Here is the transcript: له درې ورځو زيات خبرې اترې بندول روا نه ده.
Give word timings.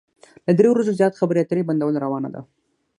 له 0.45 0.51
درې 0.59 0.69
ورځو 0.71 0.97
زيات 0.99 1.13
خبرې 1.19 1.39
اترې 1.41 1.67
بندول 1.69 1.95
روا 2.03 2.19
نه 2.25 2.29
ده. 2.33 2.41